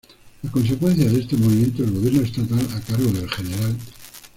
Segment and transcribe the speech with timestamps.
[0.43, 3.77] A consecuencia de este movimiento, el gobierno estatal, a cargo del Gral.